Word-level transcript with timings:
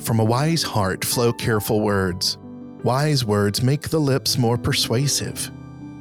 From 0.00 0.18
a 0.18 0.24
wise 0.24 0.62
heart 0.62 1.04
flow 1.04 1.30
careful 1.30 1.82
words. 1.82 2.38
Wise 2.82 3.22
words 3.22 3.62
make 3.62 3.90
the 3.90 3.98
lips 3.98 4.38
more 4.38 4.56
persuasive. 4.56 5.50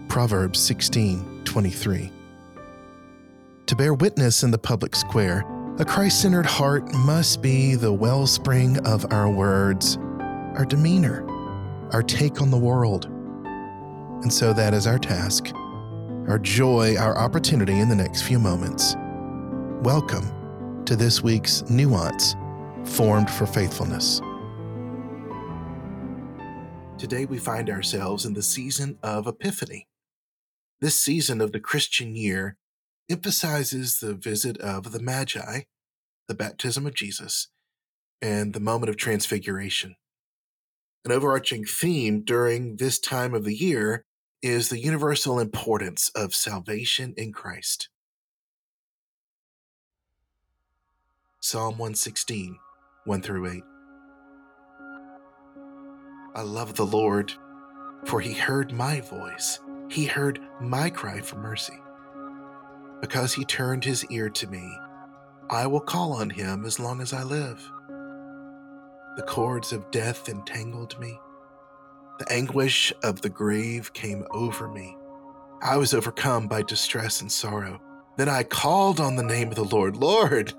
Proverbs 0.07 0.59
16 0.61 1.41
23. 1.43 2.11
To 3.65 3.75
bear 3.75 3.93
witness 3.93 4.43
in 4.43 4.51
the 4.51 4.57
public 4.57 4.95
square, 4.95 5.43
a 5.79 5.85
Christ 5.85 6.21
centered 6.21 6.45
heart 6.45 6.93
must 6.93 7.41
be 7.41 7.75
the 7.75 7.91
wellspring 7.91 8.77
of 8.87 9.11
our 9.11 9.29
words, 9.29 9.97
our 10.55 10.65
demeanor, 10.65 11.27
our 11.91 12.01
take 12.01 12.41
on 12.41 12.51
the 12.51 12.57
world. 12.57 13.05
And 14.23 14.31
so 14.31 14.53
that 14.53 14.73
is 14.73 14.87
our 14.87 14.97
task, 14.97 15.51
our 16.29 16.39
joy, 16.39 16.95
our 16.95 17.17
opportunity 17.17 17.77
in 17.77 17.89
the 17.89 17.95
next 17.95 18.21
few 18.21 18.39
moments. 18.39 18.95
Welcome 19.83 20.83
to 20.85 20.95
this 20.95 21.21
week's 21.21 21.69
Nuance 21.69 22.35
Formed 22.85 23.29
for 23.29 23.45
Faithfulness. 23.45 24.21
Today 26.97 27.25
we 27.25 27.37
find 27.37 27.69
ourselves 27.69 28.25
in 28.25 28.33
the 28.33 28.43
season 28.43 28.97
of 29.01 29.27
Epiphany. 29.27 29.87
This 30.81 30.99
season 30.99 31.41
of 31.41 31.51
the 31.51 31.59
Christian 31.59 32.15
year 32.15 32.57
emphasizes 33.09 33.99
the 33.99 34.13
visit 34.13 34.57
of 34.57 34.91
the 34.91 34.99
Magi, 34.99 35.61
the 36.27 36.35
baptism 36.35 36.85
of 36.85 36.93
Jesus, 36.93 37.47
and 38.21 38.53
the 38.53 38.59
moment 38.59 38.89
of 38.89 38.97
transfiguration. 38.97 39.95
An 41.05 41.11
overarching 41.11 41.65
theme 41.65 42.21
during 42.21 42.75
this 42.75 42.99
time 42.99 43.33
of 43.33 43.45
the 43.45 43.55
year 43.55 44.03
is 44.41 44.69
the 44.69 44.79
universal 44.79 45.39
importance 45.39 46.09
of 46.15 46.35
salvation 46.35 47.13
in 47.17 47.31
Christ. 47.31 47.89
Psalm 51.41 51.77
116, 51.77 52.57
1 53.05 53.21
through 53.21 53.47
8. 53.47 53.63
I 56.35 56.41
love 56.41 56.75
the 56.75 56.85
Lord, 56.85 57.31
for 58.05 58.19
he 58.19 58.33
heard 58.33 58.71
my 58.71 59.01
voice. 59.01 59.59
He 59.89 60.05
heard 60.05 60.39
my 60.59 60.89
cry 60.89 61.21
for 61.21 61.37
mercy. 61.37 61.79
Because 63.01 63.33
he 63.33 63.45
turned 63.45 63.85
his 63.85 64.05
ear 64.05 64.29
to 64.29 64.47
me, 64.47 64.77
I 65.49 65.65
will 65.65 65.79
call 65.79 66.13
on 66.13 66.29
him 66.29 66.65
as 66.65 66.79
long 66.79 67.01
as 67.01 67.13
I 67.13 67.23
live. 67.23 67.59
The 69.15 69.23
cords 69.25 69.73
of 69.73 69.89
death 69.91 70.29
entangled 70.29 70.99
me. 70.99 71.19
The 72.19 72.31
anguish 72.31 72.93
of 73.01 73.21
the 73.21 73.29
grave 73.29 73.93
came 73.93 74.25
over 74.31 74.67
me. 74.67 74.97
I 75.61 75.77
was 75.77 75.93
overcome 75.93 76.47
by 76.47 76.61
distress 76.61 77.21
and 77.21 77.31
sorrow. 77.31 77.81
Then 78.17 78.29
I 78.29 78.43
called 78.43 78.99
on 78.99 79.15
the 79.15 79.23
name 79.23 79.47
of 79.47 79.55
the 79.55 79.63
Lord. 79.63 79.95
Lord, 79.95 80.53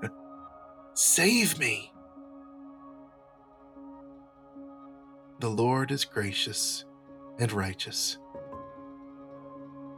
save 0.95 1.59
me. 1.59 1.90
The 5.41 5.49
Lord 5.49 5.89
is 5.89 6.05
gracious 6.05 6.85
and 7.39 7.51
righteous. 7.51 8.19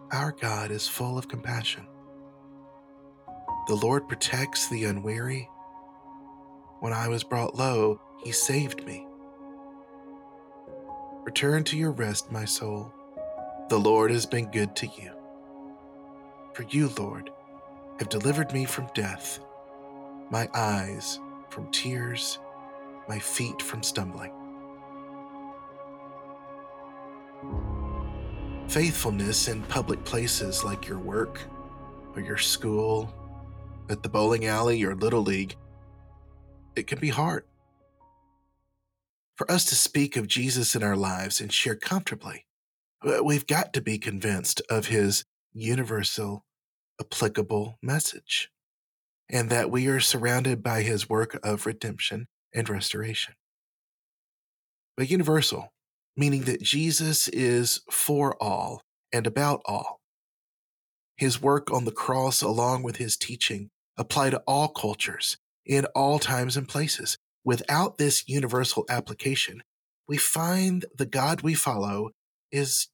Our 0.09 0.31
God 0.31 0.71
is 0.71 0.87
full 0.87 1.17
of 1.17 1.27
compassion. 1.27 1.85
The 3.67 3.75
Lord 3.75 4.07
protects 4.07 4.69
the 4.69 4.85
unwary. 4.85 5.49
When 6.79 6.93
I 6.93 7.09
was 7.09 7.25
brought 7.25 7.57
low, 7.57 7.99
he 8.23 8.31
saved 8.31 8.85
me. 8.85 9.05
Return 11.25 11.65
to 11.65 11.77
your 11.77 11.91
rest, 11.91 12.31
my 12.31 12.45
soul. 12.45 12.93
The 13.67 13.77
Lord 13.77 14.11
has 14.11 14.25
been 14.25 14.49
good 14.49 14.77
to 14.77 14.87
you. 14.87 15.11
For 16.53 16.63
you, 16.69 16.89
Lord, 16.97 17.31
have 17.99 18.07
delivered 18.07 18.53
me 18.53 18.63
from 18.63 18.87
death, 18.95 19.41
my 20.29 20.47
eyes 20.53 21.19
from 21.49 21.69
tears, 21.71 22.39
my 23.09 23.19
feet 23.19 23.61
from 23.61 23.83
stumbling. 23.83 24.31
Faithfulness 28.67 29.47
in 29.47 29.61
public 29.63 30.03
places 30.03 30.63
like 30.63 30.87
your 30.87 30.97
work 30.97 31.39
or 32.15 32.21
your 32.21 32.37
school 32.37 33.13
at 33.89 34.01
the 34.01 34.09
bowling 34.09 34.45
alley 34.45 34.83
or 34.83 34.95
little 34.95 35.21
league, 35.21 35.55
it 36.75 36.87
can 36.87 36.99
be 36.99 37.09
hard. 37.09 37.45
For 39.35 39.49
us 39.51 39.65
to 39.65 39.75
speak 39.75 40.15
of 40.15 40.27
Jesus 40.27 40.75
in 40.75 40.83
our 40.83 40.95
lives 40.95 41.41
and 41.41 41.51
share 41.51 41.75
comfortably, 41.75 42.45
we've 43.23 43.47
got 43.47 43.73
to 43.73 43.81
be 43.81 43.97
convinced 43.97 44.61
of 44.69 44.87
his 44.87 45.25
universal, 45.51 46.45
applicable 46.99 47.77
message, 47.81 48.49
and 49.29 49.49
that 49.49 49.69
we 49.69 49.87
are 49.87 49.99
surrounded 49.99 50.63
by 50.63 50.81
his 50.81 51.09
work 51.09 51.39
of 51.43 51.65
redemption 51.65 52.27
and 52.53 52.69
restoration. 52.69 53.35
But 54.95 55.09
universal, 55.09 55.73
meaning 56.15 56.43
that 56.43 56.61
Jesus 56.61 57.27
is 57.27 57.81
for 57.89 58.35
all 58.41 58.81
and 59.11 59.25
about 59.27 59.61
all. 59.65 59.99
His 61.17 61.41
work 61.41 61.71
on 61.71 61.85
the 61.85 61.91
cross, 61.91 62.41
along 62.41 62.83
with 62.83 62.97
his 62.97 63.17
teaching, 63.17 63.69
apply 63.97 64.31
to 64.31 64.41
all 64.47 64.67
cultures, 64.67 65.37
in 65.65 65.85
all 65.95 66.19
times 66.19 66.57
and 66.57 66.67
places. 66.67 67.17
Without 67.45 67.97
this 67.97 68.27
universal 68.27 68.85
application, 68.89 69.63
we 70.07 70.17
find 70.17 70.85
the 70.97 71.05
God 71.05 71.41
we 71.41 71.53
follow 71.53 72.11
is 72.51 72.89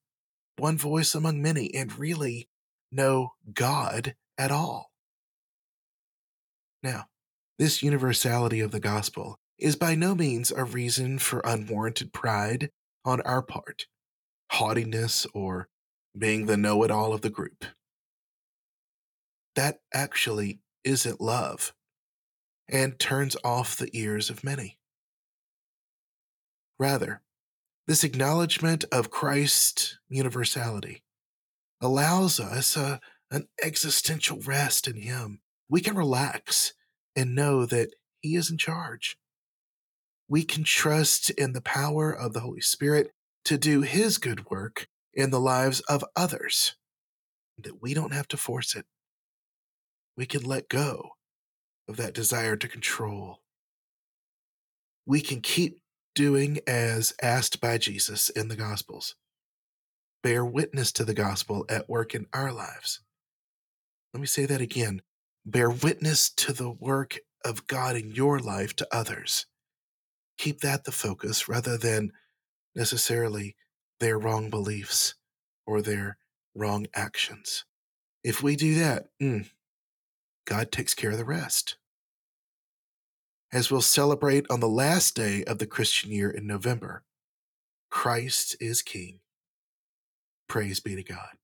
one 0.57 0.77
voice 0.77 1.15
among 1.15 1.41
many 1.41 1.73
and 1.73 1.97
really 1.97 2.47
no 2.91 3.33
God 3.53 4.15
at 4.37 4.51
all. 4.51 4.89
Now, 6.81 7.05
this 7.57 7.83
universality 7.83 8.59
of 8.59 8.71
the 8.71 8.79
gospel 8.79 9.37
is 9.57 9.75
by 9.75 9.95
no 9.95 10.15
means 10.15 10.51
a 10.51 10.63
reason 10.63 11.19
for 11.19 11.41
unwarranted 11.43 12.13
pride 12.13 12.69
on 13.05 13.21
our 13.21 13.41
part, 13.41 13.85
haughtiness, 14.51 15.25
or 15.33 15.69
being 16.17 16.45
the 16.45 16.57
know 16.57 16.83
it 16.83 16.91
all 16.91 17.13
of 17.13 17.21
the 17.21 17.29
group. 17.29 17.65
That 19.55 19.79
actually 19.93 20.59
isn't 20.83 21.21
love 21.21 21.73
and 22.69 22.99
turns 22.99 23.35
off 23.43 23.75
the 23.75 23.89
ears 23.93 24.29
of 24.29 24.43
many. 24.43 24.79
Rather, 26.77 27.21
this 27.87 28.03
acknowledgement 28.03 28.85
of 28.91 29.09
Christ's 29.09 29.97
universality 30.07 31.03
allows 31.81 32.39
us 32.39 32.77
a, 32.77 32.99
an 33.31 33.47
existential 33.61 34.39
rest 34.45 34.87
in 34.87 35.01
Him. 35.01 35.41
We 35.67 35.81
can 35.81 35.95
relax 35.95 36.73
and 37.15 37.35
know 37.35 37.65
that 37.65 37.89
He 38.21 38.35
is 38.35 38.51
in 38.51 38.57
charge. 38.57 39.17
We 40.29 40.43
can 40.45 40.63
trust 40.63 41.31
in 41.31 41.53
the 41.53 41.61
power 41.61 42.11
of 42.11 42.33
the 42.33 42.41
Holy 42.41 42.61
Spirit 42.61 43.11
to 43.45 43.57
do 43.57 43.81
His 43.81 44.17
good 44.19 44.49
work 44.49 44.87
in 45.13 45.31
the 45.31 45.39
lives 45.39 45.81
of 45.81 46.05
others, 46.15 46.75
that 47.57 47.81
we 47.81 47.93
don't 47.93 48.13
have 48.13 48.27
to 48.29 48.37
force 48.37 48.75
it 48.75 48.85
we 50.19 50.25
can 50.25 50.43
let 50.43 50.67
go 50.67 51.11
of 51.87 51.95
that 51.95 52.13
desire 52.13 52.57
to 52.57 52.67
control. 52.67 53.37
We 55.05 55.21
can 55.21 55.39
keep 55.39 55.79
doing 56.13 56.59
as 56.67 57.13
asked 57.21 57.61
by 57.61 57.77
Jesus 57.77 58.29
in 58.29 58.49
the 58.49 58.57
Gospels. 58.57 59.15
Bear 60.21 60.43
witness 60.43 60.91
to 60.91 61.05
the 61.05 61.13
gospel 61.13 61.65
at 61.69 61.87
work 61.87 62.13
in 62.13 62.25
our 62.33 62.51
lives. 62.51 62.99
Let 64.13 64.19
me 64.19 64.27
say 64.27 64.45
that 64.45 64.59
again. 64.59 65.01
Bear 65.45 65.69
witness 65.69 66.29
to 66.31 66.51
the 66.51 66.69
work 66.69 67.19
of 67.45 67.65
God 67.67 67.95
in 67.95 68.11
your 68.11 68.39
life 68.39 68.75
to 68.75 68.87
others. 68.91 69.45
Keep 70.39 70.61
that 70.61 70.85
the 70.85 70.91
focus 70.93 71.49
rather 71.49 71.77
than 71.77 72.13
necessarily 72.73 73.57
their 73.99 74.17
wrong 74.17 74.49
beliefs 74.49 75.15
or 75.67 75.81
their 75.81 76.17
wrong 76.55 76.87
actions. 76.95 77.65
If 78.23 78.41
we 78.41 78.55
do 78.55 78.75
that, 78.75 79.07
mm, 79.21 79.49
God 80.45 80.71
takes 80.71 80.93
care 80.93 81.11
of 81.11 81.17
the 81.17 81.25
rest. 81.25 81.75
As 83.51 83.69
we'll 83.69 83.81
celebrate 83.81 84.45
on 84.49 84.61
the 84.61 84.69
last 84.69 85.13
day 85.13 85.43
of 85.43 85.59
the 85.59 85.67
Christian 85.67 86.09
year 86.09 86.29
in 86.29 86.47
November, 86.47 87.03
Christ 87.89 88.55
is 88.61 88.81
King. 88.81 89.19
Praise 90.47 90.79
be 90.79 90.95
to 90.95 91.03
God. 91.03 91.35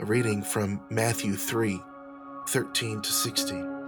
A 0.00 0.04
reading 0.04 0.42
from 0.42 0.82
Matthew 0.90 1.34
3 1.34 1.80
13 2.48 3.02
to 3.02 3.12
16. 3.12 3.80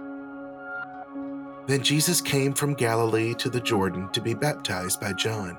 Then 1.65 1.81
Jesus 1.81 2.21
came 2.21 2.53
from 2.53 2.73
Galilee 2.73 3.33
to 3.35 3.49
the 3.49 3.61
Jordan 3.61 4.09
to 4.11 4.21
be 4.21 4.33
baptized 4.33 4.99
by 4.99 5.13
John. 5.13 5.57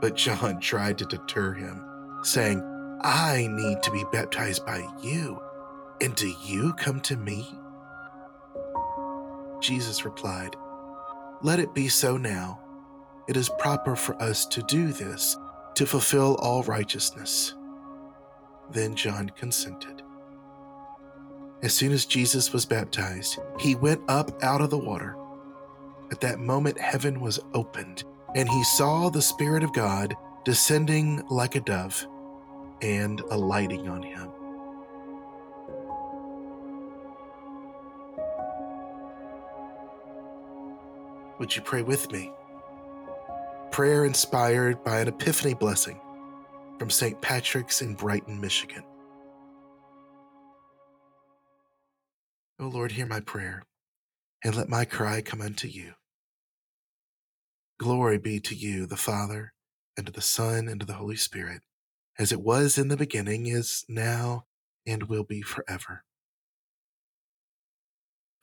But 0.00 0.16
John 0.16 0.60
tried 0.60 0.98
to 0.98 1.06
deter 1.06 1.54
him, 1.54 1.84
saying, 2.22 2.62
I 3.02 3.48
need 3.50 3.82
to 3.82 3.90
be 3.90 4.04
baptized 4.12 4.66
by 4.66 4.86
you, 5.02 5.40
and 6.02 6.14
do 6.14 6.32
you 6.44 6.74
come 6.74 7.00
to 7.00 7.16
me? 7.16 7.58
Jesus 9.60 10.04
replied, 10.04 10.56
Let 11.42 11.60
it 11.60 11.74
be 11.74 11.88
so 11.88 12.16
now. 12.16 12.60
It 13.28 13.36
is 13.36 13.50
proper 13.58 13.96
for 13.96 14.20
us 14.20 14.44
to 14.46 14.62
do 14.62 14.92
this 14.92 15.36
to 15.74 15.86
fulfill 15.86 16.34
all 16.36 16.62
righteousness. 16.64 17.54
Then 18.70 18.94
John 18.94 19.30
consented. 19.30 20.02
As 21.62 21.74
soon 21.74 21.92
as 21.92 22.06
Jesus 22.06 22.54
was 22.54 22.64
baptized, 22.64 23.38
he 23.58 23.74
went 23.74 24.00
up 24.08 24.42
out 24.42 24.62
of 24.62 24.70
the 24.70 24.78
water. 24.78 25.14
At 26.10 26.22
that 26.22 26.40
moment, 26.40 26.78
heaven 26.78 27.20
was 27.20 27.38
opened, 27.52 28.04
and 28.34 28.48
he 28.48 28.64
saw 28.64 29.10
the 29.10 29.20
Spirit 29.20 29.62
of 29.62 29.74
God 29.74 30.14
descending 30.44 31.22
like 31.28 31.56
a 31.56 31.60
dove 31.60 32.06
and 32.80 33.20
alighting 33.30 33.88
on 33.88 34.02
him. 34.02 34.30
Would 41.38 41.54
you 41.54 41.62
pray 41.62 41.82
with 41.82 42.10
me? 42.10 42.32
Prayer 43.70 44.06
inspired 44.06 44.82
by 44.82 45.00
an 45.00 45.08
Epiphany 45.08 45.54
blessing 45.54 46.00
from 46.78 46.88
St. 46.90 47.20
Patrick's 47.20 47.82
in 47.82 47.94
Brighton, 47.94 48.40
Michigan. 48.40 48.82
O 52.60 52.68
Lord, 52.68 52.92
hear 52.92 53.06
my 53.06 53.20
prayer, 53.20 53.64
and 54.44 54.54
let 54.54 54.68
my 54.68 54.84
cry 54.84 55.22
come 55.22 55.40
unto 55.40 55.66
you. 55.66 55.94
Glory 57.78 58.18
be 58.18 58.38
to 58.38 58.54
you, 58.54 58.84
the 58.84 58.98
Father, 58.98 59.54
and 59.96 60.04
to 60.04 60.12
the 60.12 60.20
Son, 60.20 60.68
and 60.68 60.78
to 60.78 60.84
the 60.84 60.92
Holy 60.92 61.16
Spirit, 61.16 61.62
as 62.18 62.32
it 62.32 62.42
was 62.42 62.76
in 62.76 62.88
the 62.88 62.98
beginning, 62.98 63.46
is 63.46 63.86
now, 63.88 64.44
and 64.86 65.04
will 65.04 65.24
be 65.24 65.40
forever. 65.40 66.04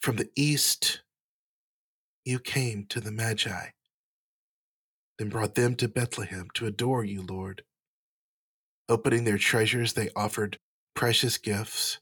From 0.02 0.16
the 0.16 0.32
east 0.36 1.02
you 2.26 2.40
came 2.40 2.88
to 2.90 3.00
the 3.00 3.12
Magi, 3.12 3.68
then 5.20 5.30
brought 5.30 5.54
them 5.54 5.76
to 5.76 5.88
Bethlehem 5.88 6.48
to 6.56 6.66
adore 6.66 7.04
you, 7.04 7.22
Lord. 7.22 7.62
Opening 8.90 9.26
their 9.26 9.38
treasures, 9.38 9.94
they 9.94 10.10
offered 10.16 10.58
precious 10.96 11.38
gifts 11.38 12.00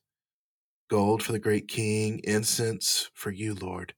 gold 0.90 1.24
for 1.24 1.32
the 1.32 1.40
great 1.40 1.68
king, 1.68 2.22
incense 2.24 3.10
for 3.14 3.32
you, 3.32 3.54
Lord, 3.54 3.94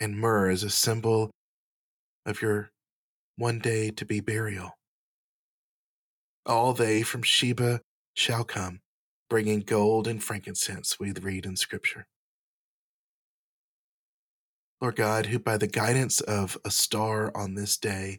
and 0.00 0.18
myrrh 0.18 0.50
as 0.50 0.62
a 0.62 0.70
symbol 0.70 1.30
of 2.26 2.42
your 2.42 2.70
one 3.36 3.58
day 3.58 3.90
to 3.90 4.04
be 4.04 4.20
burial. 4.20 4.78
All 6.44 6.72
they 6.72 7.02
from 7.02 7.22
Sheba 7.22 7.80
shall 8.14 8.44
come, 8.44 8.80
bringing 9.30 9.60
gold 9.60 10.06
and 10.06 10.22
frankincense, 10.22 10.98
we 10.98 11.12
read 11.12 11.46
in 11.46 11.56
Scripture. 11.56 12.06
Lord 14.80 14.96
God, 14.96 15.26
who 15.26 15.38
by 15.38 15.56
the 15.56 15.68
guidance 15.68 16.20
of 16.20 16.58
a 16.64 16.70
star 16.70 17.30
on 17.36 17.54
this 17.54 17.76
day 17.76 18.18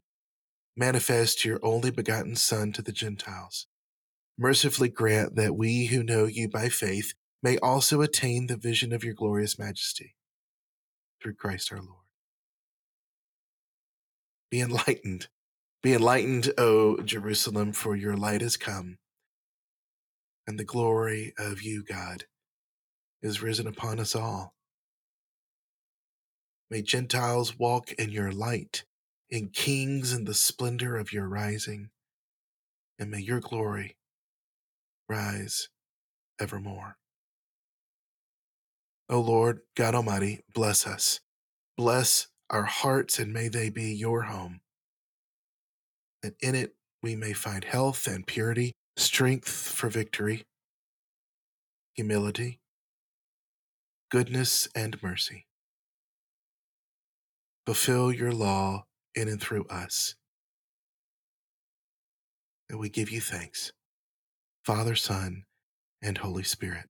manifest 0.77 1.43
your 1.43 1.59
only 1.61 1.91
begotten 1.91 2.37
Son 2.37 2.71
to 2.71 2.81
the 2.81 2.93
Gentiles, 2.93 3.67
mercifully 4.37 4.87
grant 4.87 5.35
that 5.35 5.57
we 5.57 5.87
who 5.87 6.03
know 6.03 6.25
you 6.25 6.47
by 6.47 6.69
faith 6.69 7.13
may 7.43 7.57
also 7.57 8.01
attain 8.01 8.47
the 8.47 8.57
vision 8.57 8.93
of 8.93 9.03
your 9.03 9.13
glorious 9.13 9.59
majesty. 9.59 10.15
Through 11.21 11.35
Christ 11.35 11.71
our 11.71 11.79
Lord. 11.79 12.07
Be 14.49 14.61
enlightened. 14.61 15.27
Be 15.81 15.93
enlightened, 15.93 16.53
O 16.57 16.97
Jerusalem, 17.01 17.73
for 17.73 17.95
your 17.95 18.15
light 18.15 18.41
has 18.41 18.55
come, 18.55 18.97
and 20.47 20.57
the 20.57 20.63
glory 20.63 21.33
of 21.37 21.61
you, 21.61 21.83
God, 21.83 22.23
is 23.21 23.41
risen 23.41 23.67
upon 23.67 23.99
us 23.99 24.15
all. 24.15 24.53
May 26.69 26.81
Gentiles 26.81 27.59
walk 27.59 27.91
in 27.93 28.09
your 28.09 28.31
light, 28.31 28.85
and 29.31 29.51
kings 29.51 30.13
in 30.13 30.23
the 30.23 30.33
splendor 30.33 30.95
of 30.95 31.11
your 31.11 31.27
rising, 31.27 31.89
and 32.97 33.11
may 33.11 33.19
your 33.19 33.41
glory 33.41 33.97
rise 35.09 35.67
evermore. 36.39 36.97
O 39.13 39.21
Lord 39.21 39.61
God 39.77 39.95
Almighty, 39.95 40.41
bless 40.55 40.87
us. 40.87 41.21
Bless 41.77 42.27
our 42.49 42.63
hearts, 42.63 43.19
and 43.19 43.33
may 43.33 43.49
they 43.49 43.69
be 43.69 43.93
your 43.93 44.23
home. 44.23 44.61
That 46.23 46.35
in 46.41 46.55
it 46.55 46.75
we 47.03 47.15
may 47.15 47.33
find 47.33 47.63
health 47.63 48.07
and 48.07 48.27
purity, 48.27 48.73
strength 48.97 49.49
for 49.49 49.89
victory, 49.89 50.43
humility, 51.95 52.59
goodness, 54.11 54.67
and 54.75 55.01
mercy 55.03 55.45
fulfill 57.65 58.11
your 58.11 58.31
law 58.33 58.85
in 59.15 59.27
and 59.27 59.41
through 59.41 59.65
us. 59.69 60.15
And 62.69 62.79
we 62.79 62.89
give 62.89 63.11
you 63.11 63.21
thanks, 63.21 63.73
Father, 64.65 64.95
Son, 64.95 65.45
and 66.01 66.17
Holy 66.17 66.43
Spirit. 66.43 66.87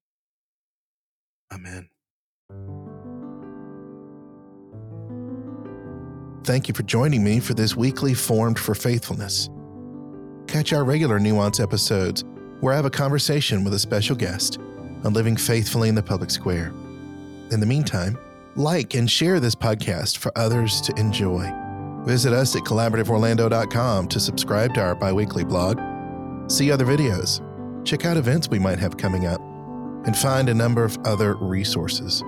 Amen. 1.54 1.93
Thank 6.44 6.68
you 6.68 6.74
for 6.74 6.84
joining 6.84 7.24
me 7.24 7.40
for 7.40 7.54
this 7.54 7.74
weekly 7.74 8.14
Formed 8.14 8.60
for 8.60 8.76
Faithfulness. 8.76 9.50
Catch 10.46 10.74
our 10.74 10.84
regular 10.84 11.18
Nuance 11.18 11.62
episodes 11.62 12.26
where 12.60 12.74
I 12.74 12.76
have 12.76 12.84
a 12.84 12.90
conversation 12.90 13.64
with 13.64 13.74
a 13.74 13.80
special 13.80 14.14
guest 14.14 14.60
on 15.06 15.14
living 15.14 15.38
faithfully 15.38 15.88
in 15.88 15.96
the 15.96 16.04
public 16.04 16.30
square. 16.30 16.74
In 17.52 17.62
the 17.62 17.66
meantime, 17.66 18.18
like 18.58 18.94
and 18.94 19.10
share 19.10 19.40
this 19.40 19.56
podcast 19.56 20.18
for 20.18 20.38
others 20.38 20.82
to 20.82 20.94
enjoy. 21.00 21.50
Visit 22.04 22.34
us 22.34 22.58
at 22.58 22.64
collaborativeorlando.com 22.64 24.10
to 24.10 24.20
subscribe 24.20 24.74
to 24.74 24.82
our 24.82 24.96
biweekly 24.96 25.46
blog, 25.46 25.80
see 26.52 26.74
other 26.74 26.86
videos, 26.86 27.40
check 27.86 28.04
out 28.04 28.18
events 28.18 28.50
we 28.50 28.60
might 28.60 28.80
have 28.80 28.98
coming 28.98 29.28
up, 29.28 29.40
and 30.06 30.18
find 30.18 30.50
a 30.50 30.54
number 30.54 30.84
of 30.84 30.98
other 31.06 31.36
resources. 31.36 32.22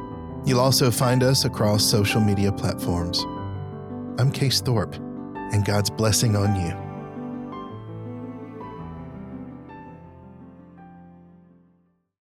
You'll 0.45 0.61
also 0.61 0.89
find 0.89 1.21
us 1.21 1.43
across 1.43 1.83
social 1.83 2.21
media 2.21 2.53
platforms. 2.53 3.25
I'm 4.17 4.31
Case 4.31 4.61
Thorp, 4.61 4.95
and 4.95 5.65
God's 5.65 5.89
blessing 5.89 6.37
on 6.37 6.55
you. 6.55 6.84